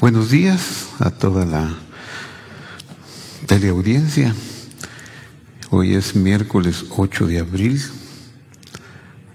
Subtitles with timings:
[0.00, 1.72] Buenos días a toda la
[3.46, 4.34] teleaudiencia.
[5.70, 7.80] Hoy es miércoles 8 de abril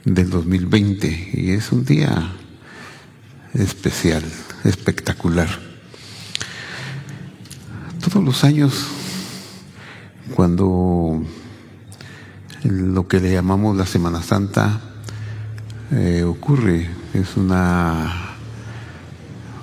[0.04, 2.34] del 2020 y es un día
[3.54, 4.22] especial,
[4.66, 5.48] espectacular.
[8.04, 8.86] Todos los años,
[10.36, 11.24] cuando
[12.64, 14.82] lo que le llamamos la Semana Santa
[15.92, 18.29] eh, ocurre, es una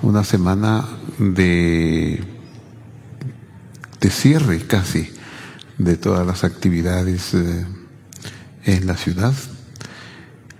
[0.01, 0.85] una semana
[1.17, 2.23] de,
[3.99, 5.09] de cierre casi
[5.77, 7.65] de todas las actividades eh,
[8.65, 9.33] en la ciudad.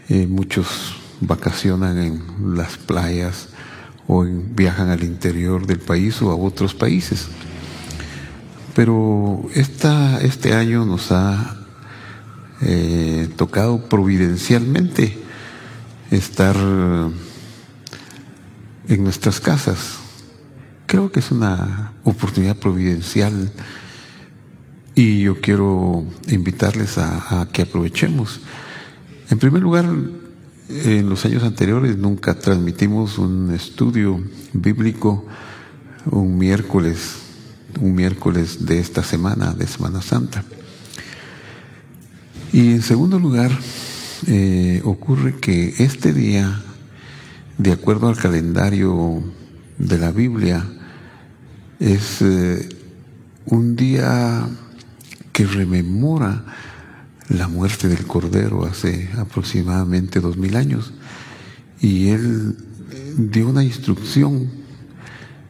[0.10, 3.50] Eh, muchos vacacionan en las playas
[4.08, 7.28] o viajan al interior del país o a otros países.
[8.76, 11.58] Pero esta, este año nos ha
[12.62, 15.18] eh, tocado providencialmente
[16.12, 16.56] estar
[18.88, 19.98] en nuestras casas.
[20.86, 23.52] Creo que es una oportunidad providencial
[24.96, 28.40] y yo quiero invitarles a, que aprovechemos.
[29.30, 29.86] En primer lugar,
[30.70, 34.22] en los años anteriores nunca transmitimos un estudio
[34.54, 35.26] bíblico
[36.12, 37.16] un miércoles,
[37.82, 40.44] un miércoles de esta semana, de Semana Santa.
[42.54, 43.52] Y en segundo lugar,
[44.28, 46.64] eh, ocurre que este día
[47.58, 49.24] de acuerdo al calendario
[49.78, 50.64] de la Biblia,
[51.80, 52.70] es eh,
[53.46, 54.48] un día
[55.32, 56.46] que rememora
[57.30, 60.94] la muerte del Cordero hace aproximadamente dos mil años.
[61.80, 62.56] Y él
[63.18, 64.50] dio una instrucción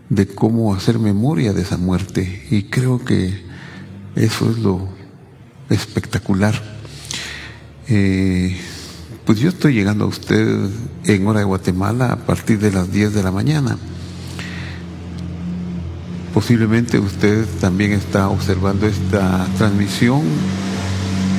[0.09, 2.47] de cómo hacer memoria de esa muerte.
[2.49, 3.43] Y creo que
[4.15, 4.87] eso es lo
[5.69, 6.55] espectacular.
[7.87, 8.57] Eh,
[9.27, 10.69] pues yo estoy llegando a usted
[11.03, 13.77] en hora de Guatemala a partir de las 10 de la mañana.
[16.33, 20.21] Posiblemente usted también está observando esta transmisión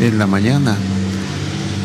[0.02, 0.76] en la mañana,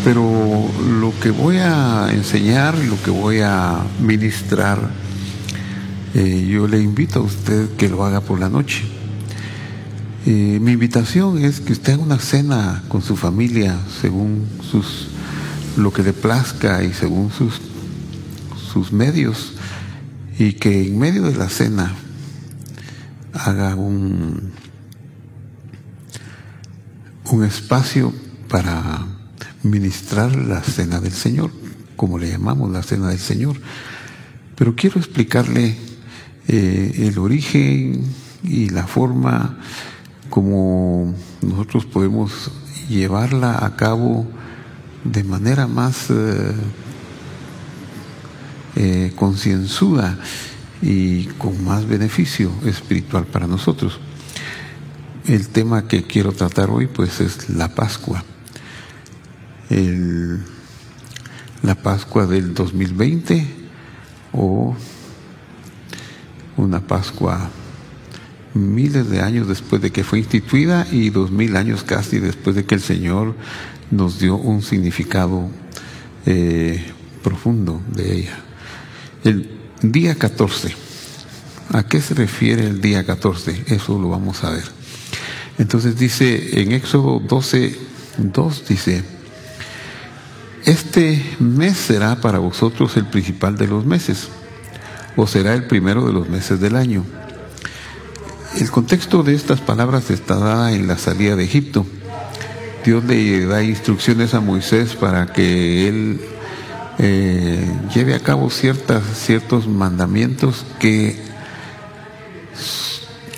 [0.03, 0.69] pero
[0.99, 4.91] lo que voy a enseñar, lo que voy a ministrar,
[6.15, 8.83] eh, yo le invito a usted que lo haga por la noche.
[10.25, 15.12] Eh, mi invitación es que usted haga una cena con su familia según sus
[15.77, 17.59] lo que le plazca y según sus,
[18.71, 19.53] sus medios,
[20.37, 21.93] y que en medio de la cena
[23.33, 24.51] haga un,
[27.31, 28.13] un espacio
[28.49, 29.05] para
[29.63, 31.51] ministrar la cena del Señor,
[31.95, 33.57] como le llamamos la cena del Señor.
[34.55, 35.75] Pero quiero explicarle
[36.47, 38.03] eh, el origen
[38.43, 39.57] y la forma
[40.29, 42.51] como nosotros podemos
[42.89, 44.27] llevarla a cabo
[45.03, 46.53] de manera más eh,
[48.75, 50.17] eh, concienzuda
[50.81, 53.99] y con más beneficio espiritual para nosotros.
[55.25, 58.23] El tema que quiero tratar hoy pues es la Pascua.
[61.61, 63.47] la Pascua del 2020
[64.33, 64.75] o
[66.57, 67.49] una Pascua
[68.53, 72.65] miles de años después de que fue instituida y dos mil años casi después de
[72.65, 73.35] que el Señor
[73.95, 75.49] nos dio un significado
[76.25, 76.83] eh,
[77.21, 78.39] profundo de ella.
[79.23, 79.49] El
[79.81, 80.75] día 14,
[81.71, 83.65] ¿a qué se refiere el día 14?
[83.67, 84.63] Eso lo vamos a ver.
[85.59, 87.77] Entonces dice en Éxodo 12,
[88.17, 89.03] 2 dice,
[90.65, 94.29] este mes será para vosotros el principal de los meses,
[95.15, 97.05] o será el primero de los meses del año.
[98.59, 101.85] El contexto de estas palabras está dada en la salida de Egipto
[102.83, 106.19] Dios le da instrucciones a Moisés para que él
[106.99, 111.17] eh, lleve a cabo ciertas, ciertos mandamientos que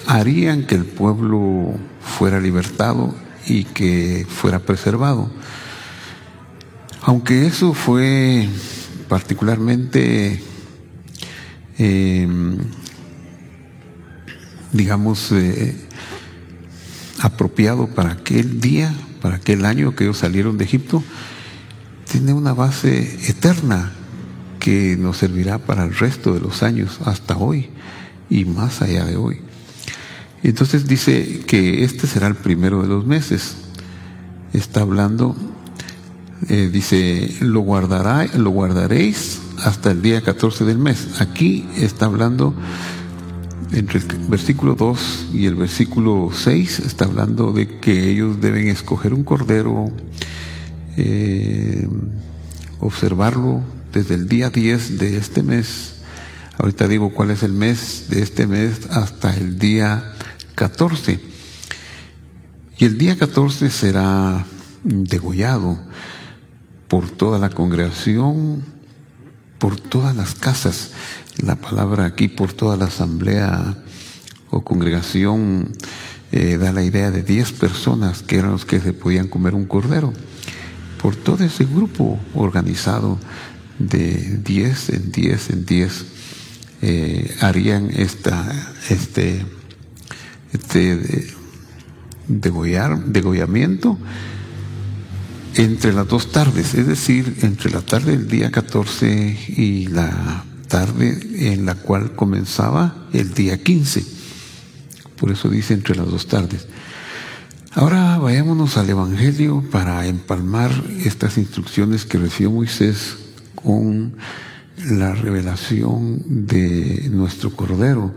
[0.07, 3.13] harían que el pueblo fuera libertado
[3.47, 5.29] y que fuera preservado.
[7.01, 8.49] Aunque eso fue
[9.07, 10.41] particularmente,
[11.77, 12.57] em,
[14.71, 15.75] digamos, eh,
[17.21, 18.93] apropiado para aquel día,
[19.25, 21.03] para aquel año que ellos salieron de Egipto,
[22.11, 23.91] tiene una base eterna
[24.59, 27.69] que nos servirá para el resto de los años, hasta hoy
[28.29, 29.39] y más allá de hoy.
[30.43, 33.55] Entonces dice que este será el primero de los meses.
[34.53, 35.35] Está hablando,
[36.47, 41.19] eh, dice, lo, guardará, lo guardaréis hasta el día 14 del mes.
[41.19, 42.53] Aquí está hablando
[43.75, 49.13] entre el versículo 2 y el versículo 6 está hablando de que ellos deben escoger
[49.13, 49.91] un cordero,
[50.97, 51.87] eh,
[52.79, 53.61] observarlo
[53.93, 55.95] desde el día 10 de este mes
[56.57, 60.13] Ahorita digo cuál es el mes de este mes hasta el día
[60.55, 61.19] 14.
[62.77, 64.45] Y el día 14 será
[64.83, 65.77] degollado
[66.87, 68.63] por toda la congregación,
[69.59, 70.91] por todas las casas.
[71.43, 73.75] La palabra aquí, por toda la asamblea
[74.49, 75.73] o congregación,
[76.31, 79.65] eh, da la idea de 10 personas que eran los que se podían comer un
[79.65, 80.13] cordero.
[81.01, 83.19] Por todo ese grupo organizado
[83.79, 86.05] de 10 en 10 en 10
[86.81, 89.45] eh, harían esta, este,
[90.53, 91.27] este
[92.27, 93.97] degollar, degollamiento
[95.55, 101.51] entre las dos tardes, es decir, entre la tarde del día 14 y la tarde
[101.53, 104.05] en la cual comenzaba el día 15.
[105.17, 106.67] Por eso dice entre las dos tardes.
[107.73, 110.71] Ahora vayámonos al Evangelio para empalmar
[111.03, 113.17] estas instrucciones que recibió Moisés
[113.55, 114.15] con
[114.89, 118.13] la revelación de nuestro Cordero,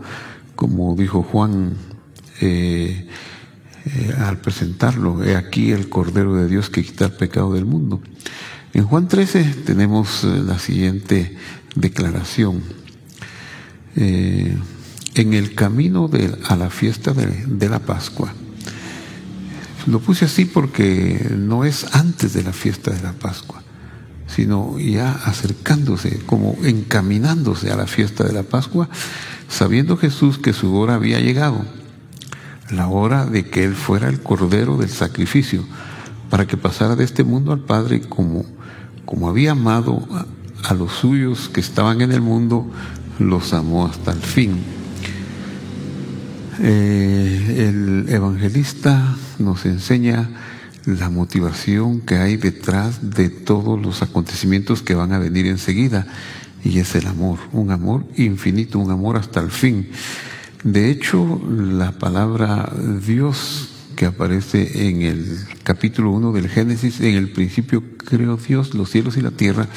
[0.55, 1.73] como dijo Juan.
[2.41, 3.07] Eh,
[3.85, 5.23] eh, al presentarlo.
[5.23, 8.01] He aquí el Cordero de Dios que quita el pecado del mundo.
[8.73, 11.37] En Juan 13 tenemos eh, la siguiente
[11.75, 12.63] declaración.
[13.95, 14.55] Eh,
[15.15, 18.33] en el camino de, a la fiesta de, de la Pascua.
[19.87, 23.61] Lo puse así porque no es antes de la fiesta de la Pascua,
[24.27, 28.89] sino ya acercándose, como encaminándose a la fiesta de la Pascua,
[29.49, 31.65] sabiendo Jesús que su hora había llegado
[32.71, 35.65] la hora de que Él fuera el cordero del sacrificio,
[36.29, 38.45] para que pasara de este mundo al Padre como,
[39.05, 40.07] como había amado
[40.63, 42.69] a, los suyos que estaban en el mundo,
[43.19, 44.57] los amó hasta el fin.
[46.61, 50.29] Eh, el evangelista nos enseña
[50.85, 56.07] la motivación que hay detrás de todos los acontecimientos que van a venir enseguida,
[56.63, 59.89] y es el amor, un amor infinito, un amor hasta el fin.
[60.63, 62.71] De hecho, la palabra
[63.05, 63.69] Dios
[63.99, 69.17] que aparece en el capítulo 1 del Génesis, en el principio creó Dios los cielos
[69.17, 69.67] y la tierra,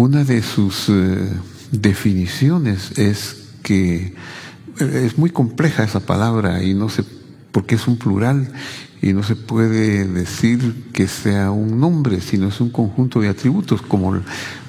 [0.00, 1.28] una de sus eh,
[1.72, 4.14] definiciones es que
[4.78, 7.04] eh, es muy compleja esa palabra y no sé,
[7.52, 8.50] porque es un plural
[9.02, 13.82] y no se puede decir que sea un nombre, sino es un conjunto de atributos,
[13.82, 14.18] como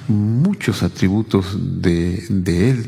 [0.06, 2.86] muchos atributos de, de Él.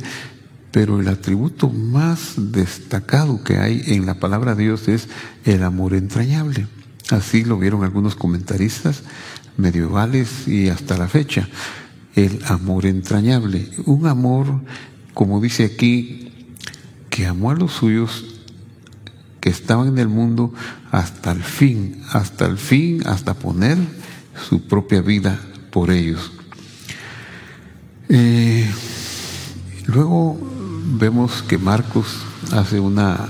[0.70, 5.08] Pero el atributo más destacado que hay en la palabra de Dios es
[5.46, 6.66] el amor entrañable.
[7.10, 9.02] Así lo vieron algunos comentaristas
[9.56, 11.48] medievales y hasta la fecha.
[12.14, 13.68] El amor entrañable.
[13.86, 14.60] Un amor,
[15.14, 16.30] como dice aquí,
[17.10, 18.24] que amó a los suyos
[19.40, 20.54] que estaban en el mundo
[20.90, 23.76] hasta el fin, hasta el fin, hasta poner
[24.48, 25.38] su propia vida
[25.70, 26.32] por ellos.
[28.08, 28.70] Eh,
[29.86, 30.38] luego
[30.98, 32.18] vemos que Marcos
[32.52, 33.28] hace una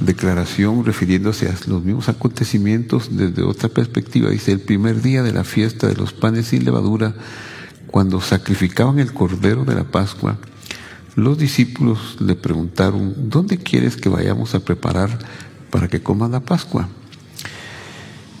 [0.00, 4.30] declaración refiriéndose a los mismos acontecimientos desde otra perspectiva.
[4.30, 7.14] Dice, el primer día de la fiesta de los panes sin levadura,
[7.92, 10.38] cuando sacrificaban el cordero de la Pascua,
[11.14, 15.18] los discípulos le preguntaron, ¿dónde quieres que vayamos a preparar
[15.70, 16.88] para que coman la Pascua?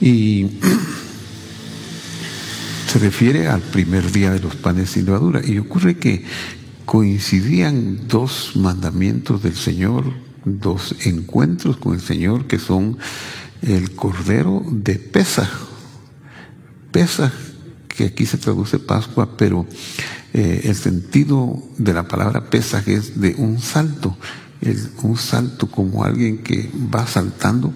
[0.00, 0.52] Y
[2.88, 5.42] se refiere al primer día de los panes sin levadura.
[5.44, 6.24] Y ocurre que
[6.86, 10.14] coincidían dos mandamientos del Señor,
[10.46, 12.96] dos encuentros con el Señor que son
[13.60, 15.50] el Cordero de Pesaj.
[16.90, 17.32] Pesaj,
[17.94, 19.66] que aquí se traduce Pascua, pero
[20.32, 24.16] eh, el sentido de la palabra Pesaj es de un salto,
[25.02, 27.74] un salto como alguien que va saltando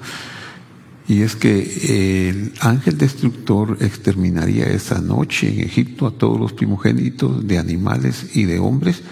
[1.09, 7.47] y es que el ángel destructor exterminaría esa noche en Egipto a todos los primogénitos
[7.47, 9.03] de animales y de hombres,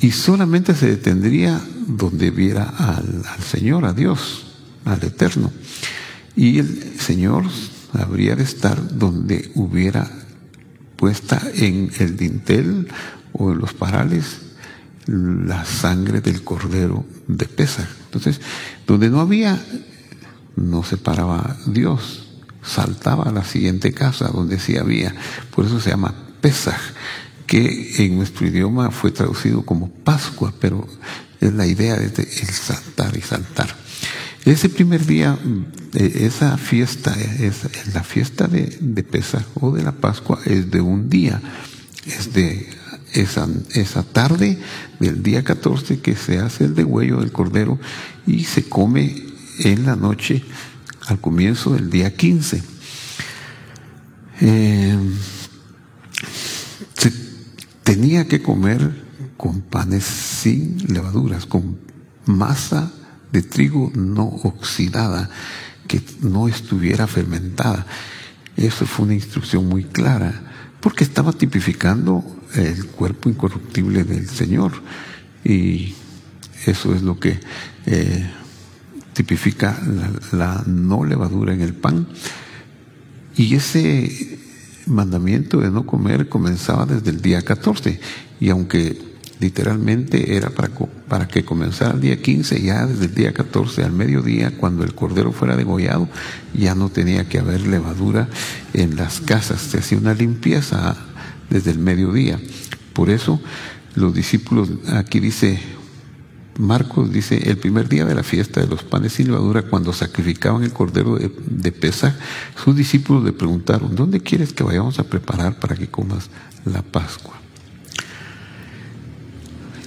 [0.00, 4.46] y solamente se detendría donde viera al, Señor, a Dios,
[4.84, 5.52] al Eterno.
[6.36, 7.44] Y el Señor
[7.92, 10.10] habría de estar donde hubiera
[10.96, 12.88] puesta en el dintel
[13.32, 14.38] o en los parales
[15.06, 17.88] la sangre del cordero de Pesa.
[18.04, 18.40] Entonces,
[18.86, 19.60] donde no había
[20.56, 22.28] no se paraba Dios,
[22.62, 25.14] saltaba a la siguiente casa donde sí había.
[25.54, 26.78] Por eso se llama Pesaj,
[27.46, 30.86] que en nuestro idioma fue traducido como Pascua, pero
[31.40, 33.81] es la idea de el saltar y saltar.
[34.44, 35.38] Ese primer día,
[35.94, 39.04] esa fiesta, es, la fiesta de, de
[39.60, 41.40] o de la Pascua es de un día,
[42.06, 42.68] es de
[43.12, 44.58] esa, esa tarde
[44.98, 47.78] del día 14 que se hace el degüello del cordero
[48.26, 49.14] y se come
[49.60, 50.42] en la noche
[51.06, 52.62] al comienzo del día 15.
[54.40, 54.98] Eh,
[56.94, 57.12] se
[57.84, 59.04] tenía que comer
[59.36, 61.78] con panes sin levaduras, con
[62.26, 62.92] masa
[63.32, 65.30] de trigo no oxidada,
[65.88, 67.86] que no estuviera fermentada.
[68.56, 70.42] Eso fue una instrucción muy clara,
[70.80, 72.24] porque estaba tipificando
[72.54, 74.72] el cuerpo incorruptible del Señor.
[75.44, 75.94] Y
[76.66, 77.40] eso es lo que
[77.86, 78.30] eh,
[79.12, 79.78] tipifica
[80.32, 82.06] la, no levadura en el pan.
[83.36, 84.38] Y ese
[84.86, 87.98] mandamiento de no comer comenzaba desde el día 14.
[88.40, 89.11] Y aunque
[89.42, 90.70] literalmente era para,
[91.08, 94.94] para que comenzara el día 15, ya desde el día 14 al mediodía, cuando el
[94.94, 96.08] cordero fuera degollado,
[96.54, 98.28] ya no tenía que haber levadura
[98.72, 99.60] en las casas.
[99.60, 100.96] Se hacía una limpieza
[101.50, 102.40] desde el mediodía.
[102.92, 103.40] Por eso
[103.96, 105.60] los discípulos, aquí dice
[106.58, 110.62] Marcos dice, el primer día de la fiesta de los panes sin levadura, cuando sacrificaban
[110.62, 111.92] el cordero de, de
[112.62, 116.28] sus discípulos le preguntaron, ¿dónde quieres que vayamos a preparar para que comas
[116.64, 117.41] la Pascua?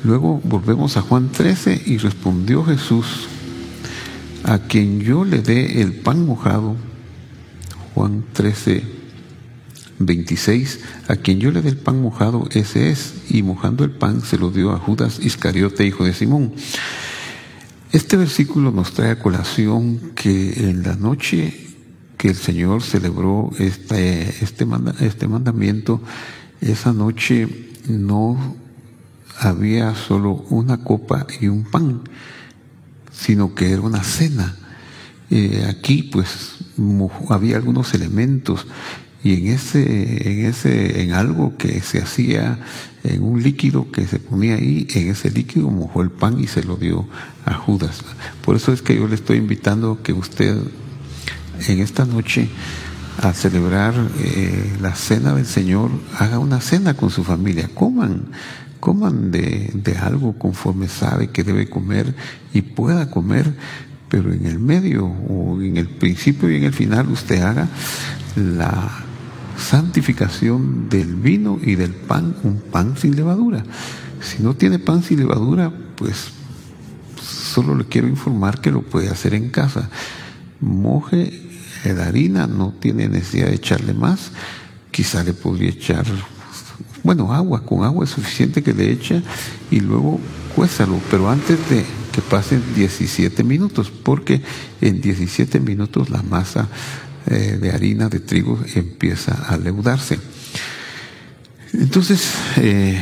[0.06, 3.28] Luego volvemos a Juan 13 y respondió Jesús,
[4.44, 6.76] a quien yo le dé el pan mojado,
[7.96, 8.84] Juan 13,
[9.98, 14.22] 26, a quien yo le dé el pan mojado, ese es, y mojando el pan
[14.22, 16.54] se lo dio a Judas Iscariote, hijo de Simón.
[17.92, 21.74] Este versículo nos trae a colación que en la noche
[22.20, 24.68] que el Señor celebró este, este,
[25.00, 26.00] este mandamiento,
[26.62, 27.48] esa noche
[27.88, 28.65] no
[29.40, 32.02] había solo una copa y un pan,
[33.12, 34.56] sino que era una cena.
[35.30, 36.58] Eh, aquí pues
[37.30, 38.68] había algunos elementos
[39.24, 42.60] y en ese, en ese, en algo que se hacía,
[43.04, 46.64] en un líquido que se ponía ahí, en ese líquido mojó el pan y se
[46.64, 47.08] lo dio
[47.44, 48.02] a Judas.
[48.44, 50.56] Por eso es que yo le estoy invitando que usted
[51.68, 52.50] en esta noche
[53.20, 55.90] a celebrar eh, la cena del Señor,
[56.20, 58.26] haga una cena con su familia, coman,
[58.86, 62.14] coman de, de algo conforme sabe que debe comer
[62.54, 63.52] y pueda comer,
[64.10, 67.68] pero en el medio o en el principio y en el final usted haga
[68.36, 68.92] la
[69.58, 73.64] santificación del vino y del pan, un pan sin levadura.
[74.22, 76.28] Si no tiene pan sin levadura, pues
[77.20, 79.90] solo le quiero informar que lo puede hacer en casa.
[80.60, 81.42] Moje
[81.86, 84.32] la harina, no tiene necesidad de echarle más.
[84.92, 86.06] Quizá le podría echar,
[87.06, 89.22] bueno, agua, con agua es suficiente que le eche
[89.70, 90.20] y luego
[90.56, 94.42] cuésalo, pero antes de que pasen 17 minutos, porque
[94.82, 96.68] en 17 minutos la masa
[97.28, 100.18] eh, de harina de trigo empieza a leudarse.
[101.74, 103.00] Entonces, eh,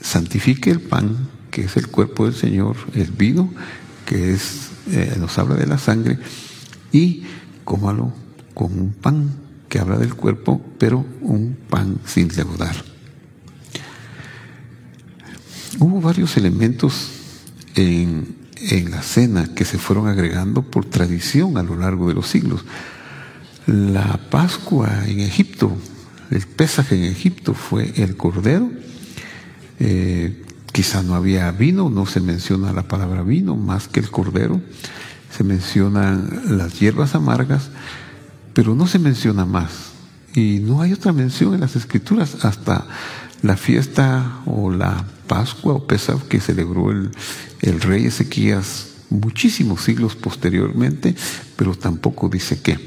[0.00, 3.52] santifique el pan, que es el cuerpo del Señor, el vino,
[4.04, 6.20] que es, eh, nos habla de la sangre,
[6.92, 7.24] y
[7.64, 8.12] cómalo
[8.54, 9.45] con un pan
[9.78, 12.76] habla del cuerpo, pero un pan sin leudar.
[15.78, 17.10] Hubo varios elementos
[17.74, 22.28] en, en la cena que se fueron agregando por tradición a lo largo de los
[22.28, 22.64] siglos.
[23.66, 25.76] La Pascua en Egipto,
[26.30, 28.70] el pesaje en Egipto fue el cordero.
[29.80, 34.60] Eh, quizá no había vino, no se menciona la palabra vino más que el cordero.
[35.36, 37.70] Se mencionan las hierbas amargas,
[38.56, 39.92] pero no se menciona más.
[40.34, 42.86] Y no hay otra mención en las escrituras hasta
[43.42, 47.10] la fiesta o la Pascua o Pesach que celebró el,
[47.60, 51.14] el rey Ezequías muchísimos siglos posteriormente,
[51.54, 52.78] pero tampoco dice qué.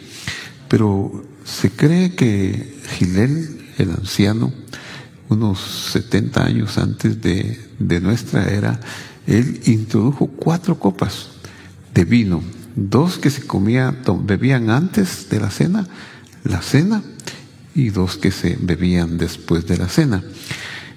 [0.67, 4.51] Pero se cree que Gilel, el anciano,
[5.29, 5.59] unos
[5.91, 8.79] 70 años antes de, nuestra era,
[9.27, 11.29] él introdujo cuatro copas
[11.93, 12.41] de vino,
[12.75, 15.87] dos que se comían, bebían antes de la cena,
[16.43, 17.01] la cena,
[17.75, 20.23] y dos que se bebían después de la cena.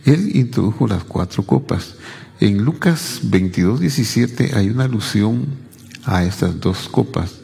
[0.05, 1.95] Él introdujo las cuatro copas.
[2.41, 5.47] En Lucas 22, 17 hay una alusión
[6.05, 7.37] a estas dos copas.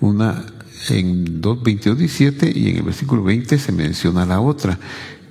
[0.00, 0.46] Una
[0.88, 4.78] en 22, 17 y en el versículo 20 se menciona la otra.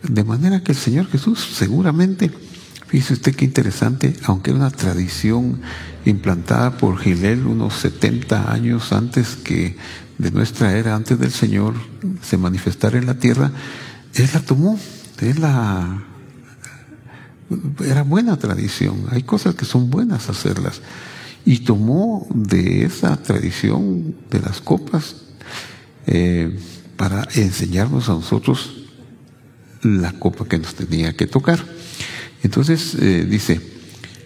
[0.04, 2.30] De manera que el Señor Jesús seguramente,
[2.88, 5.62] fíjese usted qué interesante, aunque era una tradición
[6.06, 9.76] implantada por Gilel unos 70 años antes que
[10.18, 11.76] de nuestra era, antes del Señor
[12.22, 13.52] se manifestara en la tierra,
[14.16, 14.80] Él la tomó,
[15.22, 16.04] Él la...
[17.84, 20.82] Era buena tradición, hay cosas que son buenas hacerlas.
[21.46, 25.16] Y tomó de esa tradición de las copas
[26.08, 26.60] eh,
[26.98, 28.88] para enseñarnos a nosotros
[29.82, 31.64] la copa que nos tenía que tocar.
[32.44, 33.60] Entonces eh, dice,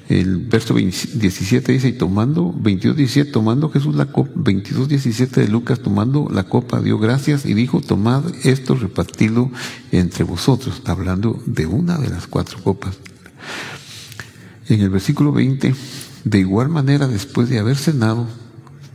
[0.09, 5.47] el verso 17 dice, y tomando, 22, 17, tomando Jesús la copa, 22, 17 de
[5.47, 9.51] Lucas, tomando la copa, dio gracias y dijo, tomad esto, repartidlo
[9.91, 12.97] entre vosotros, hablando de una de las cuatro copas.
[14.67, 15.73] En el versículo 20,
[16.25, 18.27] de igual manera, después de haber cenado,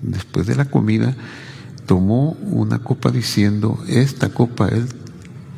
[0.02, 1.16] después de la comida,
[1.87, 4.85] tomó una copa diciendo, esta copa es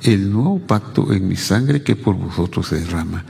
[0.02, 3.24] el nuevo pacto en mi sangre que por vosotros se derrama.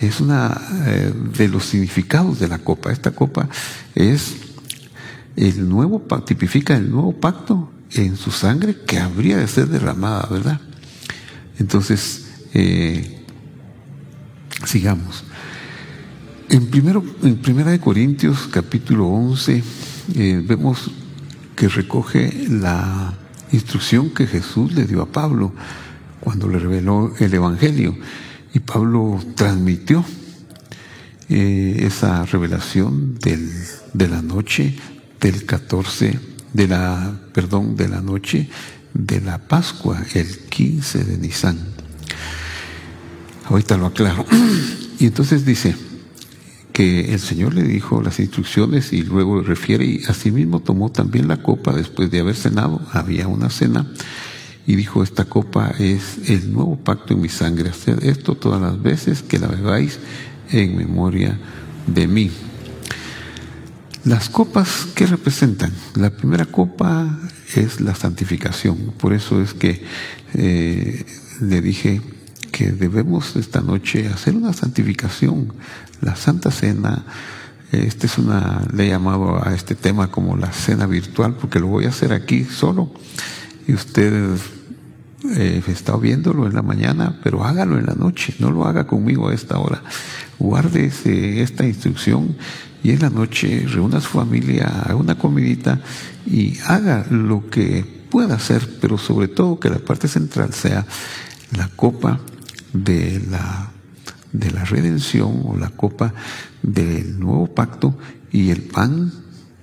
[0.00, 2.92] Es una eh, de los significados de la copa.
[2.92, 3.48] Esta copa
[3.94, 4.36] es
[5.36, 10.60] el nuevo tipifica el nuevo pacto en su sangre que habría de ser derramada, ¿verdad?
[11.58, 13.24] Entonces, eh,
[14.64, 15.24] sigamos.
[16.48, 19.62] En, primero, en Primera de Corintios, capítulo 11,
[20.14, 20.90] eh, vemos
[21.54, 23.14] que recoge la
[23.52, 25.52] instrucción que Jesús le dio a Pablo
[26.20, 27.96] cuando le reveló el Evangelio.
[28.54, 30.04] Y Pablo transmitió
[31.28, 33.50] eh, esa revelación del,
[33.92, 34.76] de la noche
[35.20, 36.18] del 14,
[36.52, 38.48] de la, perdón, de la noche
[38.94, 41.58] de la Pascua, el 15 de Nisan.
[43.48, 44.24] Ahorita lo aclaro.
[45.00, 45.76] Y entonces dice
[46.72, 51.40] que el Señor le dijo las instrucciones y luego refiere, y asimismo tomó también la
[51.40, 53.86] copa después de haber cenado, había una cena,
[54.68, 58.82] y dijo, esta copa es el nuevo pacto en mi sangre, haced esto todas las
[58.82, 59.98] veces que la bebáis
[60.50, 61.38] en memoria
[61.86, 62.30] de mí.
[64.04, 65.72] Las copas, ¿qué representan?
[65.94, 67.18] La primera copa
[67.54, 68.92] es la santificación.
[68.98, 69.82] Por eso es que
[70.34, 71.06] eh,
[71.40, 72.02] le dije
[72.52, 75.50] que debemos esta noche hacer una santificación.
[76.02, 77.06] La Santa Cena,
[77.72, 81.68] este es una, le he llamado a este tema como la cena virtual, porque lo
[81.68, 82.92] voy a hacer aquí solo.
[83.66, 84.38] Y usted
[85.24, 89.28] eh, está viéndolo en la mañana, pero hágalo en la noche, no lo haga conmigo
[89.28, 89.82] a esta hora.
[90.38, 90.92] Guarde
[91.42, 92.36] esta instrucción
[92.82, 95.80] y en la noche reúna a su familia, haga una comidita
[96.24, 100.86] y haga lo que pueda hacer, pero sobre todo que la parte central sea
[101.56, 102.20] la copa
[102.72, 103.72] de la,
[104.32, 106.14] de la redención o la copa
[106.62, 107.98] del nuevo pacto
[108.30, 109.12] y el pan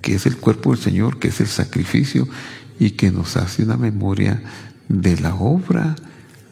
[0.02, 2.28] que es el cuerpo del Señor, que es el sacrificio
[2.78, 4.42] y que nos hace una memoria
[4.88, 5.96] de la obra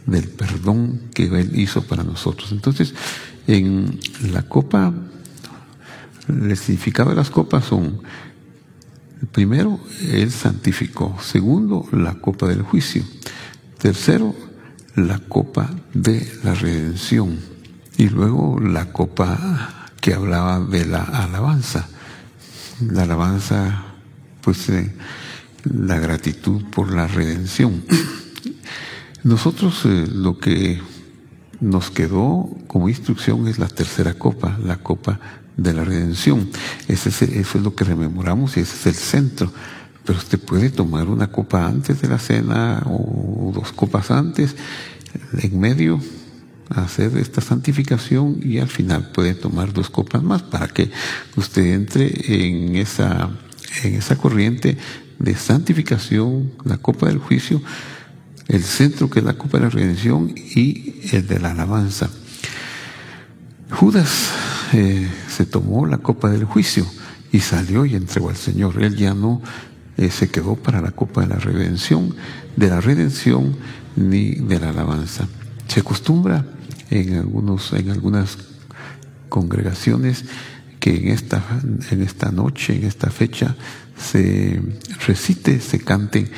[0.06, 2.52] del perdón que Él hizo para nosotros.
[2.52, 2.94] Entonces,
[3.46, 3.98] en
[4.32, 4.92] la copa
[6.28, 8.00] el significado de las copas son,
[9.32, 9.78] primero,
[10.10, 11.16] Él santificó.
[11.20, 13.04] Segundo, la copa del juicio.
[13.78, 14.34] Tercero,
[14.96, 17.38] la copa de la redención.
[17.96, 21.88] Y luego la copa que hablaba de la alabanza.
[22.80, 23.84] La alabanza,
[24.40, 24.94] pues, eh,
[25.64, 27.84] la gratitud por la redención.
[29.24, 30.80] Nosotros eh, lo que
[31.60, 35.18] nos quedó como instrucción es la tercera copa, la copa
[35.56, 36.50] de la redención.
[36.88, 39.52] Ese es, eso es lo que rememoramos y ese es el centro.
[40.04, 44.56] Pero usted puede tomar una copa antes de la cena o dos copas antes,
[45.38, 46.00] en medio,
[46.68, 50.90] hacer esta santificación y al final puede tomar dos copas más para que
[51.36, 53.30] usted entre en esa,
[53.84, 54.76] en esa corriente
[55.18, 57.62] de santificación, la copa del juicio,
[58.48, 62.10] el centro que es la copa de la redención y el de la alabanza.
[63.70, 64.30] Judas
[64.72, 66.86] eh, se tomó la copa del juicio
[67.32, 68.82] y salió y entregó al Señor.
[68.82, 69.42] Él ya no
[69.96, 72.14] eh, se quedó para la copa de la redención,
[72.56, 73.56] de la redención
[73.96, 75.26] ni de la alabanza.
[75.66, 76.44] Se acostumbra
[76.90, 78.38] en algunos, en algunas
[79.28, 80.24] congregaciones
[80.78, 81.42] que en esta,
[81.90, 83.56] en esta noche, en esta fecha,
[83.96, 84.60] se
[85.06, 86.30] recite, se cante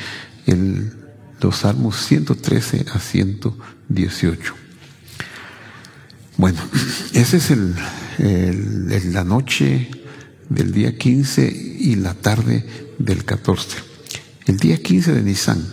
[0.47, 0.93] el,
[1.41, 4.55] los salmos 113 a 118.
[6.37, 6.61] Bueno,
[7.13, 7.75] esa es el,
[9.13, 9.91] la noche
[10.49, 12.65] del día 15 y la tarde
[12.99, 13.79] del 14.
[14.47, 15.65] El día 15 de Nisan.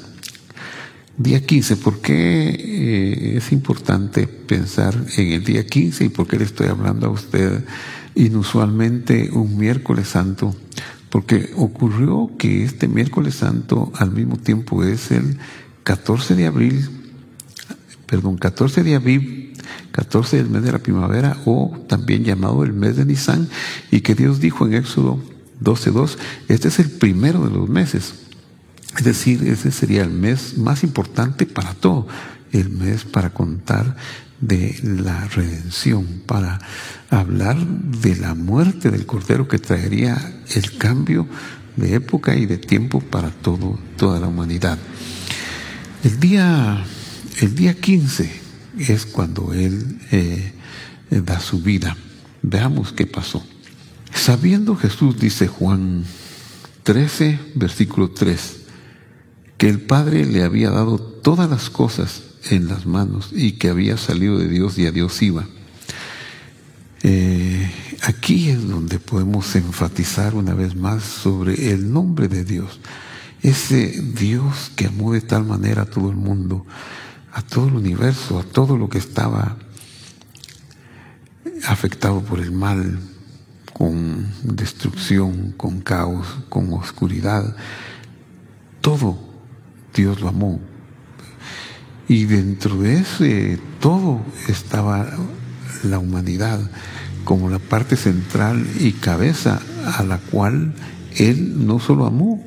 [1.15, 6.38] Día 15, ¿por qué eh, es importante pensar en el día 15 y por qué
[6.39, 7.63] le estoy hablando a usted
[8.15, 10.56] inusualmente un miércoles santo?
[11.13, 15.38] Porque ocurrió que este miércoles santo al mismo tiempo es el
[15.84, 16.89] 14 de abril,
[18.08, 19.54] perdón, 14 de abril
[19.91, 23.47] 14 del mes de la primavera o también llamado el mes de Nisan
[23.91, 25.23] y que Dios dijo en Éxodo
[25.62, 28.15] 12.2, este es el primero de los meses.
[28.97, 32.08] Es decir, ese sería el mes más importante para todo,
[32.52, 33.97] el mes para contar
[34.47, 36.60] de la redención, para
[37.10, 41.27] hablar de la muerte del Cordero que traería el cambio
[41.77, 44.77] de época y de tiempo para todo, toda la humanidad.
[46.03, 46.84] El día,
[47.39, 48.32] el día 15
[48.79, 50.51] es cuando Él eh,
[51.10, 51.95] da su vida.
[52.41, 53.45] Veamos qué pasó.
[54.13, 56.03] Sabiendo Jesús, dice Juan
[56.84, 58.58] 13, versículo 3,
[59.58, 63.97] que el Padre le había dado todas las cosas en las manos y que había
[63.97, 65.45] salido de Dios y a Dios iba.
[67.03, 67.69] Eh,
[68.01, 72.79] aquí es donde podemos enfatizar una vez más sobre el nombre de Dios.
[73.41, 76.65] Ese Dios que amó de tal manera a todo el mundo,
[77.34, 79.58] a todo el universo, a todo lo que estaba
[81.67, 82.99] afectado por el mal,
[83.73, 87.56] con destrucción, con caos, con oscuridad.
[88.82, 89.17] Todo
[89.93, 90.73] Dios lo amó.
[92.08, 95.08] Y dentro de ese todo estaba
[95.84, 96.60] la humanidad
[97.24, 99.62] como la parte central y cabeza
[99.98, 100.74] a la cual
[101.16, 102.44] Él no solo amó,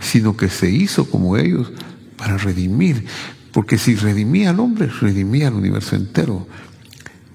[0.00, 1.72] sino que se hizo como ellos
[2.16, 3.06] para redimir.
[3.52, 6.46] Porque si redimía al hombre, redimía al universo entero.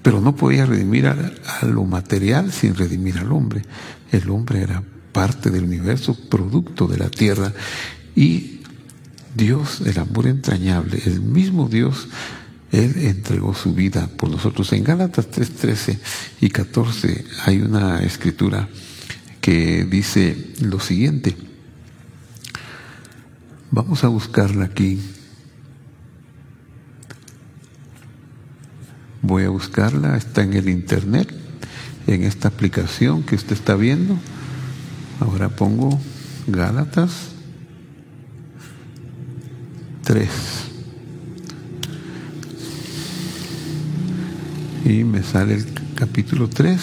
[0.02, 1.16] Pero no podía redimir a,
[1.66, 3.62] lo material sin redimir al hombre.
[4.12, 7.52] El hombre era parte del universo, producto de la tierra.
[8.14, 8.55] Y
[9.36, 12.08] Dios, el amor entrañable, el mismo Dios,
[12.72, 14.72] Él entregó su vida por nosotros.
[14.72, 16.00] En Gálatas 3, 13
[16.40, 18.68] y 14 hay una escritura
[19.40, 21.36] que dice lo siguiente.
[23.70, 25.00] Vamos a buscarla aquí.
[29.20, 31.32] Voy a buscarla, está en el internet,
[32.06, 34.16] en esta aplicación que usted está viendo.
[35.20, 36.00] Ahora pongo
[36.46, 37.35] Gálatas
[40.06, 40.28] 3.
[44.84, 45.66] Y me sale el
[45.96, 46.80] capítulo 3.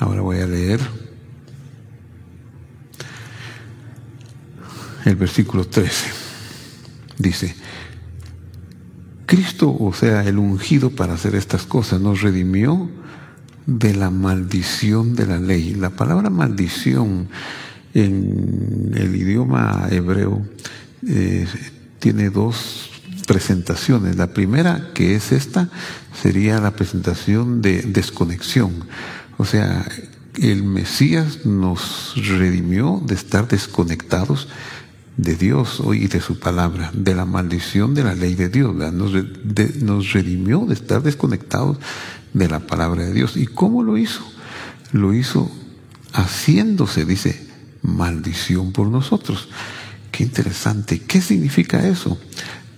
[0.00, 0.80] Ahora voy a leer
[5.04, 6.06] el versículo 13.
[7.18, 7.54] Dice,
[9.26, 12.88] Cristo, o sea, el ungido para hacer estas cosas, nos redimió
[13.66, 15.74] de la maldición de la ley.
[15.74, 17.28] La palabra maldición
[17.92, 20.53] en el idioma hebreo
[21.08, 21.46] eh,
[21.98, 22.90] tiene dos
[23.26, 24.16] presentaciones.
[24.16, 25.68] La primera, que es esta,
[26.20, 28.84] sería la presentación de desconexión.
[29.36, 29.86] O sea,
[30.40, 34.48] el Mesías nos redimió de estar desconectados
[35.16, 38.74] de Dios y de su palabra, de la maldición de la ley de Dios.
[38.74, 39.12] Nos,
[39.82, 41.78] nos redimió de estar desconectados
[42.32, 43.36] de la palabra de Dios.
[43.36, 44.22] ¿Y cómo lo hizo?
[44.92, 45.50] Lo hizo
[46.12, 47.48] haciéndose, dice,
[47.82, 49.48] maldición por nosotros.
[50.16, 51.00] Qué interesante.
[51.00, 52.16] ¿Qué significa eso?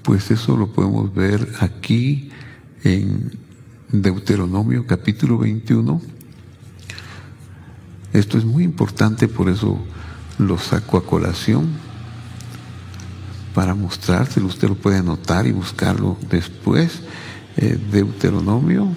[0.02, 2.30] Pues eso lo podemos ver aquí
[2.82, 3.30] en
[3.92, 6.00] Deuteronomio capítulo 21.
[8.14, 9.78] Esto es muy importante, por eso
[10.38, 11.68] lo saco a colación
[13.52, 14.46] para mostrárselo.
[14.46, 17.00] Usted lo puede anotar y buscarlo después.
[17.58, 18.88] Eh, Deuteronomio,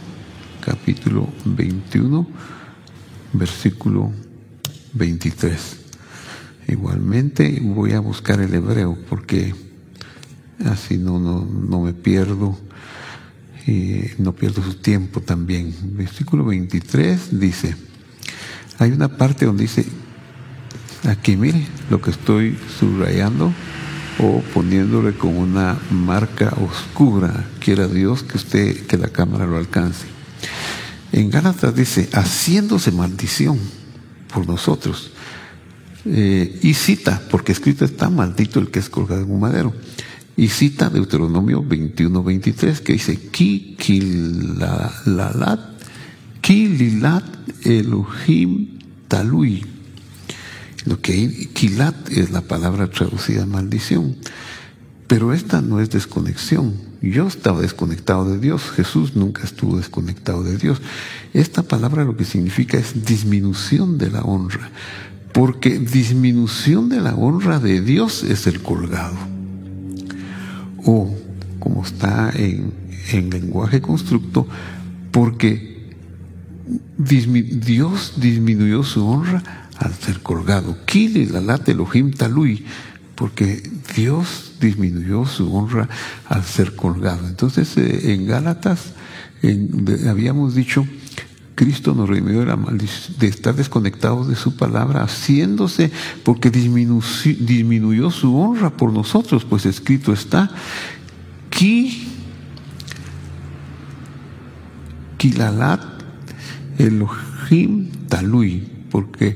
[0.61, 2.25] capítulo 21,
[3.33, 4.13] versículo
[4.93, 5.78] 23.
[6.69, 9.55] Igualmente voy a buscar el hebreo porque
[10.65, 12.57] así no, no, no me pierdo
[13.65, 15.73] y no pierdo su tiempo también.
[15.95, 17.75] Versículo 23 dice,
[18.77, 19.85] hay una parte donde dice,
[21.07, 23.51] aquí mire lo que estoy subrayando
[24.19, 30.05] o poniéndole con una marca oscura, quiera Dios que usted, que la cámara lo alcance.
[31.11, 33.57] En Gálatas dice, haciéndose maldición
[34.31, 35.11] por nosotros.
[36.05, 39.73] Eh, y cita, porque escrito está maldito el que es colgado en un madero.
[40.37, 45.59] Y cita Deuteronomio 21, 23, que dice, Ki kilalat,
[46.41, 47.01] ki
[47.63, 49.65] Elohim talui
[50.85, 54.15] lo que kilat es la palabra traducida maldición.
[55.07, 56.73] Pero esta no es desconexión.
[57.01, 58.63] Yo estaba desconectado de Dios.
[58.71, 60.81] Jesús nunca estuvo desconectado de Dios.
[61.33, 64.69] Esta palabra lo que significa es disminución de la honra.
[65.39, 69.15] Porque disminución de la honra de Dios es el colgado.
[70.83, 71.15] O,
[71.59, 72.73] como está en,
[73.13, 74.45] en lenguaje constructo,
[75.11, 75.93] porque
[76.97, 79.41] Dios disminuyó su honra
[79.77, 80.75] al ser colgado.
[80.85, 82.65] Kili la Elohim talui,
[83.15, 83.63] porque
[83.95, 85.87] Dios disminuyó su honra
[86.27, 87.25] al ser colgado.
[87.29, 88.91] Entonces, eh, en Gálatas
[90.05, 90.85] habíamos dicho,
[91.59, 95.91] Cristo nos redimió de, estar desconectados de su palabra, haciéndose,
[96.23, 100.49] porque disminuyó, su honra por nosotros, pues escrito está,
[101.49, 102.07] Ki,
[105.17, 105.83] Kilalat
[106.77, 109.35] Elohim talui, porque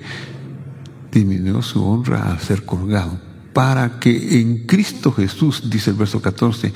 [1.11, 3.19] disminuyó su honra a ser colgado,
[3.51, 6.71] para que en Cristo Jesús, dice el verso 14,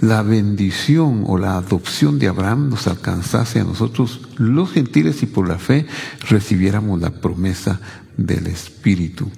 [0.00, 5.48] la bendición o la adopción de Abraham nos alcanzase a nosotros los gentiles y por
[5.48, 5.86] la fe
[6.28, 7.80] recibiéramos la promesa
[8.16, 9.30] del Espíritu.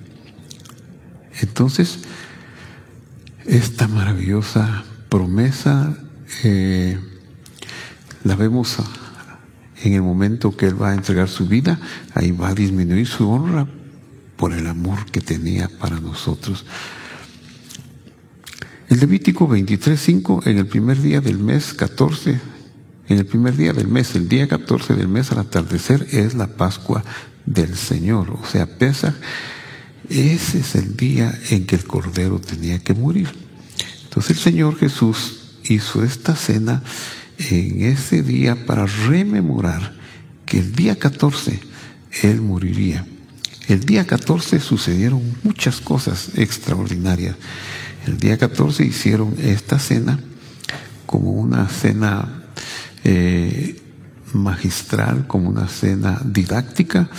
[1.40, 2.00] Entonces,
[3.46, 5.96] esta maravillosa promesa
[6.44, 6.98] eh,
[8.24, 8.76] la vemos
[9.82, 11.78] en el momento que Él va a entregar su vida,
[12.14, 13.66] ahí va a disminuir su honra
[14.36, 16.64] por el amor que tenía para nosotros.
[18.88, 22.40] El Levítico 23.5, en el primer día del mes 14,
[23.11, 26.46] en el primer día del mes, el día 14 del mes al atardecer, es la
[26.46, 27.05] Pascua
[27.44, 29.14] del Señor, o sea, Pesach.
[30.09, 33.29] Ese es el día en que el Cordero tenía que morir.
[34.05, 36.83] Entonces el Señor Jesús hizo esta cena
[37.37, 39.98] en ese día para rememorar
[40.46, 41.61] que el día 14
[42.22, 43.07] Él moriría.
[43.68, 47.37] El día 14 sucedieron muchas cosas extraordinarias.
[48.08, 50.18] El día 14 hicieron esta cena
[51.04, 52.44] como una cena
[53.04, 53.78] eh,
[54.32, 57.10] magistral, como una cena didáctica.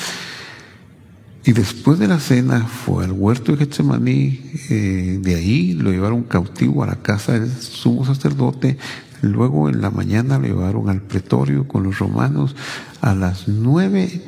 [1.46, 6.24] Y después de la cena fue al huerto de Getsemaní, eh, de ahí lo llevaron
[6.24, 8.80] cautivo a la casa del sumo sacerdote,
[9.22, 12.56] luego en la mañana lo llevaron al pretorio con los romanos,
[13.00, 14.24] a las nueve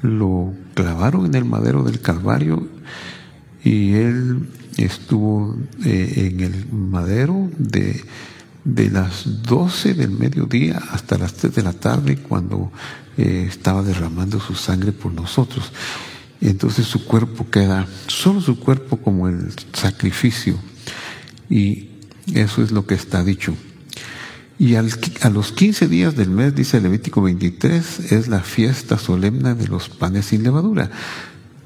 [0.00, 2.66] lo clavaron en el madero del Calvario
[3.62, 8.04] y él estuvo eh, en el madero de,
[8.64, 12.70] de las 12 del mediodía hasta las 3 de la tarde cuando
[13.16, 15.72] eh, estaba derramando su sangre por nosotros.
[16.40, 20.58] Entonces su cuerpo queda, solo su cuerpo como el sacrificio.
[21.48, 21.90] Y
[22.34, 23.54] eso es lo que está dicho.
[24.58, 24.90] Y al,
[25.22, 29.88] a los 15 días del mes, dice Levítico 23, es la fiesta solemne de los
[29.88, 30.90] panes sin levadura.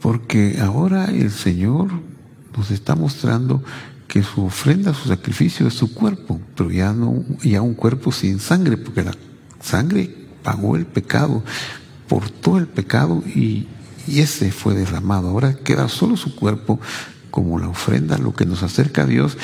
[0.01, 1.91] Porque ahora el Señor
[2.57, 3.63] nos está mostrando
[4.09, 8.41] que su ofrenda, su sacrificio es su cuerpo, pero ya no, ya un cuerpo sin
[8.41, 9.15] sangre, porque la
[9.61, 11.45] sangre pagó el pecado,
[12.09, 13.69] portó el pecado y,
[14.09, 15.29] y ese fue derramado.
[15.29, 16.81] Ahora queda solo su cuerpo
[17.31, 19.39] como la ofrenda, lo que nos acerca a Dios,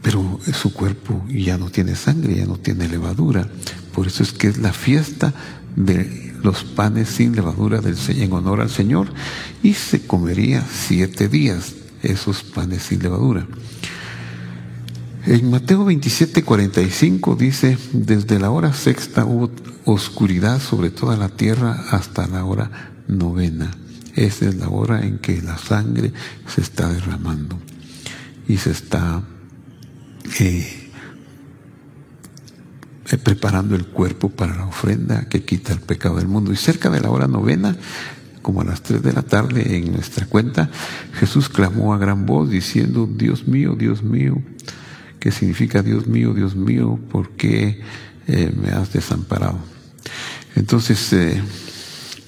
[0.00, 3.48] pero su cuerpo ya no tiene sangre, ya no tiene levadura.
[3.92, 5.34] Por eso es que es la fiesta
[5.74, 9.08] de los panes sin levadura del, en honor al Señor
[9.62, 13.46] y se comería siete días esos panes sin levadura.
[15.26, 19.50] En Mateo 27, 45 dice, desde la hora sexta hubo
[19.84, 23.70] oscuridad sobre toda la tierra hasta la hora novena.
[24.16, 26.12] Esa es la hora en que la sangre
[26.46, 27.58] se está derramando
[28.48, 29.22] y se está
[30.40, 30.90] eh,
[33.10, 36.52] eh, preparando el cuerpo para la ofrenda que quita el pecado del mundo.
[36.52, 37.76] Y cerca de la hora novena
[38.50, 40.70] como a las tres de la tarde en nuestra cuenta,
[41.12, 44.42] Jesús clamó a gran voz diciendo, Dios mío, Dios mío,
[45.20, 46.98] ¿qué significa Dios mío, Dios mío?
[47.12, 47.80] ¿Por qué
[48.26, 49.60] eh, me has desamparado?
[50.56, 51.40] Entonces, eh,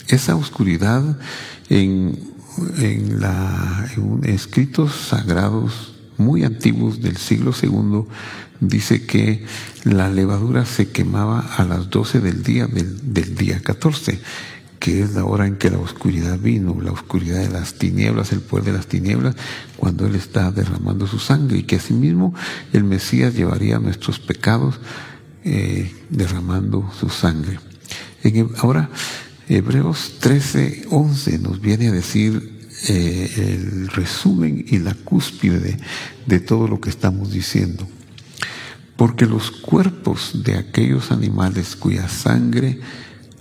[0.07, 1.19] esa oscuridad
[1.69, 2.17] en,
[2.79, 3.91] en, la,
[4.23, 8.07] escritos sagrados muy antiguos del siglo segundo
[8.61, 9.45] dice que
[9.83, 14.21] la levadura se quemaba a las doce del día del, del día catorce
[14.83, 18.41] que es la hora en que la oscuridad vino, la oscuridad de las tinieblas, el
[18.41, 19.37] poder de las tinieblas,
[19.77, 22.35] cuando Él está derramando su sangre y que asimismo
[22.73, 24.81] el Mesías llevaría nuestros pecados
[25.45, 27.61] eh, derramando su sangre.
[28.59, 28.91] ahora,
[29.49, 35.77] Hebreos 13, 11 nos viene a decir eh, el resumen y la cúspide de,
[36.27, 37.87] de todo lo que estamos diciendo.
[38.97, 42.81] Porque los cuerpos de aquellos animales cuya sangre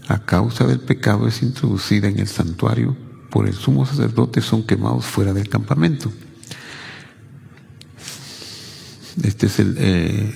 [0.07, 2.95] a causa del pecado es introducida en el santuario
[3.31, 6.11] por el sumo sacerdote son quemados fuera del campamento.
[9.23, 10.33] Este es eh,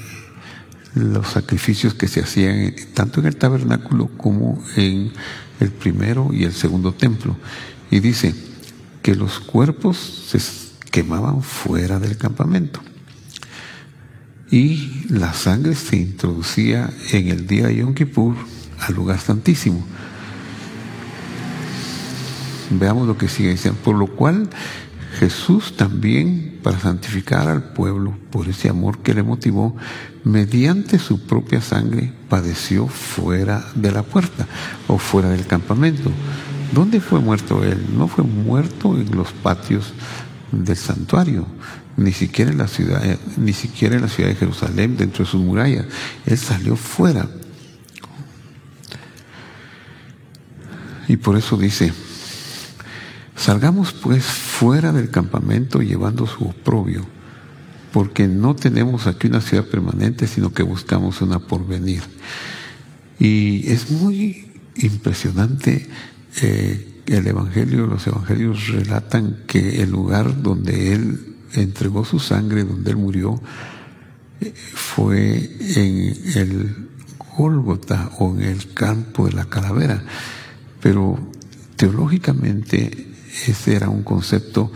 [0.96, 5.12] los sacrificios que se hacían tanto en el tabernáculo como en
[5.60, 7.36] el primero y el segundo templo.
[7.92, 8.34] Y dice
[9.02, 10.40] que los cuerpos se
[10.90, 12.82] quemaban fuera del campamento.
[14.50, 18.36] Y la sangre se introducía en el día de Yom Kippur
[18.88, 19.84] al lugar santísimo.
[22.70, 23.80] Veamos lo que sigue diciendo.
[23.84, 24.50] Por lo cual
[25.20, 29.76] Jesús también, para santificar al pueblo, por ese amor que le motivó,
[30.24, 34.48] mediante su propia sangre, padeció fuera de la puerta
[34.88, 36.12] o fuera del campamento.
[36.74, 37.86] ¿Dónde fue muerto él?
[37.96, 39.94] No fue muerto en los patios
[40.52, 41.46] del santuario,
[41.96, 45.32] ni siquiera en la ciudad, eh, ni siquiera en la ciudad de Jerusalén, dentro de
[45.32, 45.86] sus murallas.
[46.26, 47.30] Él salió fuera
[51.08, 51.94] Y por eso dice,
[53.36, 57.06] salgamos pues fuera del campamento llevando su oprobio,
[57.92, 62.04] porque no tenemos aquí una ciudad permanente, sino que buscamos una porvenir.
[63.20, 65.88] Y es muy impresionante
[66.42, 72.92] eh, el Evangelio, los Evangelios relatan que el lugar donde Él entregó su sangre, donde
[72.92, 73.42] Él murió,
[74.42, 76.88] eh, fue en el
[77.38, 80.04] Gólgota o en el campo de la calavera.
[80.86, 81.18] Pero
[81.78, 83.08] teológicamente
[83.48, 84.72] ese era un concepto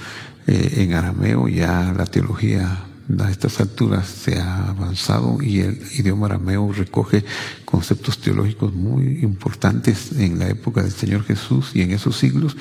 [0.48, 2.86] eh, en arameo, ya la teología
[3.20, 7.24] a estas alturas se ha avanzado y el idioma arameo recoge
[7.64, 12.58] conceptos teológicos muy importantes en la época del Señor Jesús y en esos siglos.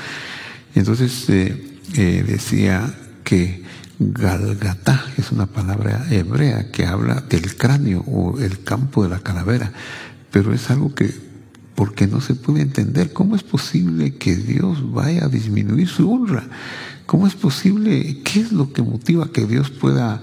[0.75, 3.63] Entonces eh, eh, decía que
[3.99, 9.73] Galgata es una palabra hebrea que habla del cráneo o el campo de la calavera,
[10.31, 11.28] pero es algo que,
[11.79, 16.43] porque no se puede entender, ¿cómo es posible que Dios vaya a disminuir su honra?
[17.07, 18.21] ¿Cómo es posible?
[18.25, 20.21] ¿Qué es lo que motiva que Dios pueda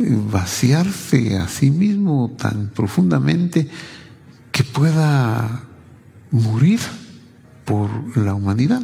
[0.00, 3.68] eh, vaciarse a sí mismo tan profundamente
[4.50, 5.62] que pueda
[6.32, 6.80] morir
[7.64, 8.82] por la humanidad?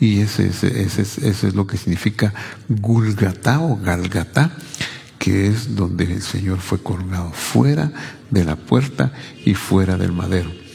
[0.00, 2.34] Y ese, es lo que significa
[2.68, 4.50] Gulgatá o Galgatá,
[5.20, 7.92] que es donde el Señor fue colgado, fuera
[8.32, 9.12] de la puerta
[9.44, 10.65] y fuera del madero.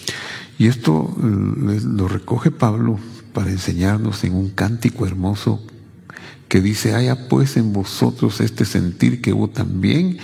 [0.57, 2.99] Y esto eh, lo recoge Pablo
[3.33, 5.61] para enseñarnos en un cántico hermoso
[6.47, 10.17] que dice, haya pues en vosotros este sentir que hubo también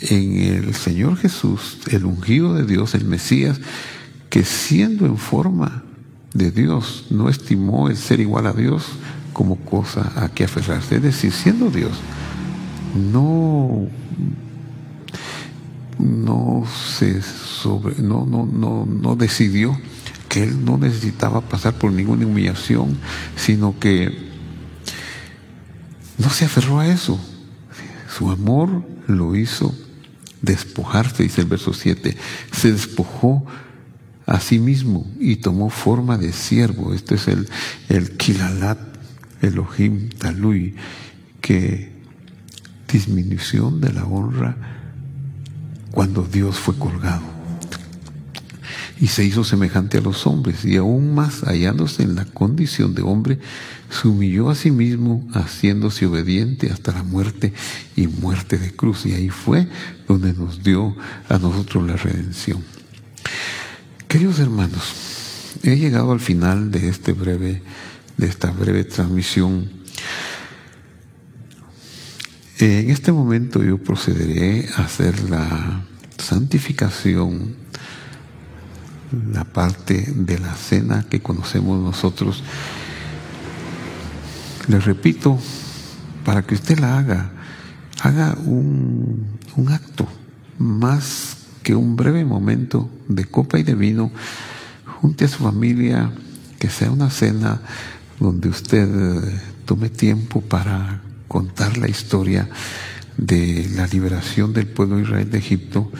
[0.00, 3.60] en el Señor Jesús, el ungido de Dios, el Mesías,
[4.28, 5.82] que siendo en forma
[6.34, 8.84] de Dios, no estimó el ser igual a Dios
[9.32, 10.96] como cosa a que aferrarse.
[10.96, 11.92] Es decir, siendo Dios,
[13.12, 13.88] no,
[16.02, 16.64] no
[16.98, 19.78] se sobre, no, no, no, no decidió
[20.28, 22.98] que él no necesitaba pasar por ninguna humillación,
[23.36, 24.30] sino que
[26.18, 27.20] no se aferró a eso.
[28.16, 29.74] Su amor lo hizo
[30.40, 32.16] despojarse, dice el verso 7.
[32.50, 33.44] Se despojó
[34.26, 36.94] a sí mismo y tomó forma de siervo.
[36.94, 37.48] Este es el,
[37.88, 38.78] el Kilalat
[39.42, 40.76] Elohim Talui,
[41.40, 41.92] que
[42.90, 44.81] disminución de la honra
[45.92, 47.22] cuando Dios fue colgado.
[49.00, 53.02] Y se hizo semejante a los hombres, y aún más hallándose en la condición de
[53.02, 53.38] hombre,
[53.90, 57.52] se humilló a sí mismo haciéndose obediente hasta la muerte
[57.96, 59.04] y muerte de cruz.
[59.06, 59.68] Y ahí fue
[60.08, 60.96] donde nos dio
[61.28, 62.62] a nosotros la redención.
[64.08, 64.94] Queridos hermanos,
[65.62, 67.62] he llegado al final de este breve,
[68.16, 69.81] de esta breve transmisión.
[72.62, 75.82] En este momento yo procederé a hacer la
[76.16, 77.56] santificación,
[79.32, 82.44] la parte de la cena que conocemos nosotros.
[84.68, 85.40] Les repito,
[86.24, 87.32] para que usted la haga,
[88.00, 89.26] haga un,
[89.68, 90.06] acto
[90.56, 94.12] más que un breve momento de copa y de vino,
[95.00, 96.12] junte a su familia,
[96.60, 97.60] que sea una cena
[98.20, 102.46] donde usted eh, tome tiempo para contar la historia
[103.16, 105.90] de la liberación del pueblo Israel de Egipto,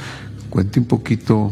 [0.51, 1.51] cuente un poquito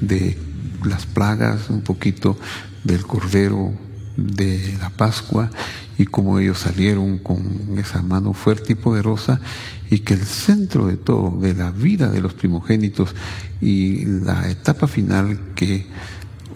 [0.00, 0.36] de
[0.84, 2.36] las plagas, un poquito
[2.82, 3.72] del cordero
[4.16, 5.50] de la Pascua
[5.98, 9.40] y cómo ellos salieron con esa mano fuerte y poderosa
[9.88, 13.14] y que el centro de todo, de la vida de los primogénitos
[13.60, 15.86] y la etapa final que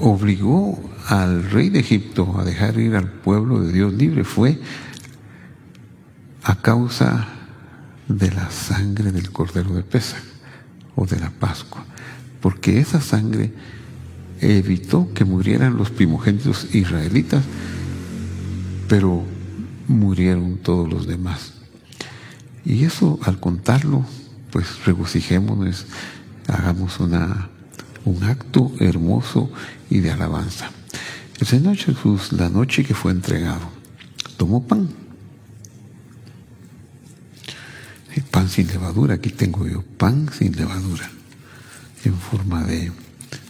[0.01, 4.59] obligó al rey de Egipto a dejar ir al pueblo de Dios libre fue
[6.45, 7.27] a causa
[8.07, 10.19] de la sangre del cordero de pesa
[10.95, 11.85] o de la Pascua,
[12.41, 13.53] porque esa sangre
[14.41, 17.43] evitó que murieran los primogénitos israelitas,
[18.89, 19.25] pero
[19.89, 21.55] murieron todos los demás.
[22.65, 24.05] Y eso al contarlo,
[24.51, 25.87] pues regocijémonos,
[26.47, 27.49] hagamos una,
[28.05, 29.51] un acto hermoso
[29.89, 30.71] y de alabanza.
[31.41, 33.69] El Señor Jesús, la noche que fue entregado,
[34.37, 35.04] tomó pan.
[38.22, 41.11] Pan sin levadura, aquí tengo yo, pan sin levadura,
[42.05, 42.92] en forma de,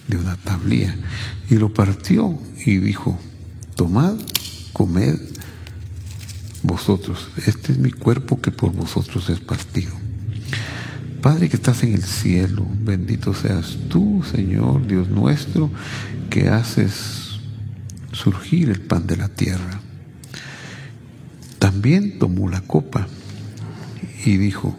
[0.08, 0.96] de una tablilla.
[1.50, 3.18] Y lo partió y dijo,
[3.74, 4.16] tomad,
[4.72, 5.18] comed
[6.62, 7.28] vosotros.
[7.46, 9.92] Este es mi cuerpo que por vosotros es partido.
[11.20, 15.70] Padre que estás en el cielo, bendito seas tú, Señor, Dios nuestro,
[16.28, 17.40] que haces
[18.12, 19.80] surgir el pan de la tierra.
[21.58, 23.08] También tomó la copa
[24.24, 24.76] y dijo,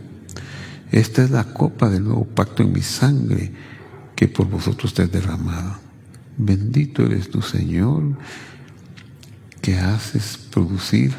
[0.92, 3.52] esta es la copa del nuevo pacto en mi sangre
[4.16, 5.80] que por vosotros te es derramada.
[6.38, 8.18] Bendito eres tu Señor,
[9.62, 11.14] que haces producir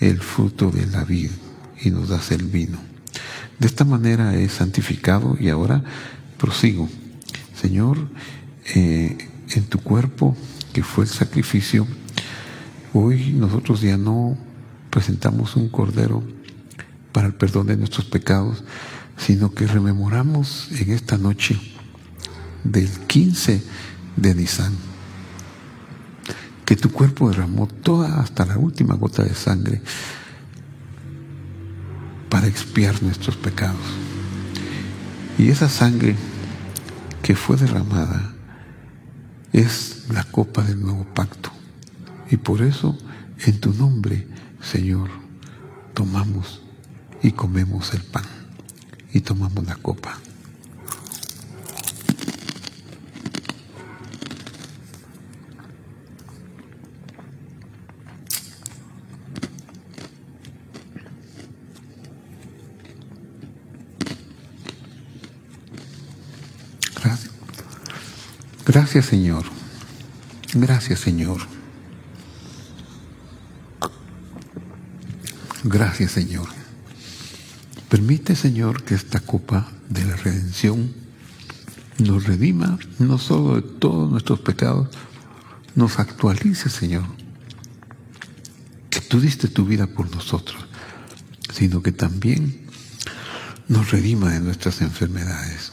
[0.00, 1.30] el fruto de la vid
[1.82, 2.78] y nos das el vino.
[3.58, 5.82] De esta manera es santificado y ahora
[6.38, 6.88] prosigo.
[7.54, 8.08] Señor,
[8.74, 9.16] eh,
[9.54, 10.36] en tu cuerpo,
[10.72, 11.86] que fue el sacrificio,
[12.92, 14.36] hoy nosotros ya no
[14.90, 16.22] presentamos un cordero
[17.14, 18.64] para el perdón de nuestros pecados,
[19.16, 21.58] sino que rememoramos en esta noche
[22.64, 23.62] del 15
[24.16, 24.72] de Nisan.
[26.64, 29.80] Que tu cuerpo derramó toda hasta la última gota de sangre
[32.28, 33.86] para expiar nuestros pecados.
[35.38, 36.16] Y esa sangre
[37.22, 38.34] que fue derramada
[39.52, 41.52] es la copa del nuevo pacto.
[42.28, 42.98] Y por eso,
[43.46, 44.26] en tu nombre,
[44.60, 45.10] Señor,
[45.92, 46.63] tomamos
[47.24, 48.22] y comemos el pan
[49.14, 50.18] y tomamos la copa.
[67.02, 67.30] Gracias.
[68.66, 69.44] Gracias Señor.
[70.52, 71.40] Gracias Señor.
[75.64, 76.63] Gracias Señor.
[77.94, 80.92] Permite Señor que esta copa de la redención
[81.98, 84.88] nos redima no solo de todos nuestros pecados,
[85.76, 87.04] nos actualice Señor.
[88.90, 90.66] Que tú diste tu vida por nosotros,
[91.52, 92.66] sino que también
[93.68, 95.70] nos redima de nuestras enfermedades,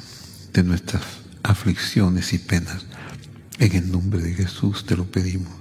[0.53, 1.01] de nuestras
[1.41, 2.85] aflicciones y penas.
[3.57, 5.53] En el nombre de Jesús te lo pedimos.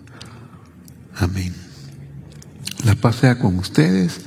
[1.16, 1.54] Amén.
[2.84, 4.20] La paz sea con ustedes.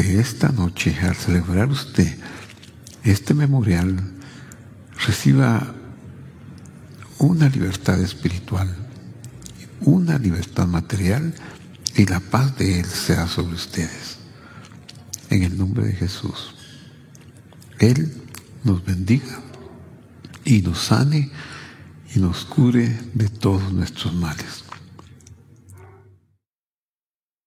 [0.00, 2.16] Que esta noche, al celebrar usted
[3.04, 4.02] este memorial,
[5.04, 5.74] reciba
[7.18, 8.74] una libertad espiritual,
[9.82, 11.34] una libertad material
[11.96, 14.16] y la paz de Él sea sobre ustedes.
[15.28, 16.54] En el nombre de Jesús.
[17.78, 18.10] Él
[18.64, 19.38] nos bendiga
[20.46, 21.30] y nos sane
[22.14, 24.64] y nos cure de todos nuestros males.